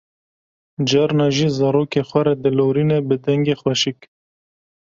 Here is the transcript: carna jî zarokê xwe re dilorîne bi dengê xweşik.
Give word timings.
carna 0.89 1.27
jî 1.37 1.47
zarokê 1.59 2.01
xwe 2.09 2.21
re 2.25 2.35
dilorîne 2.43 2.99
bi 3.07 3.15
dengê 3.25 3.55
xweşik. 3.61 3.99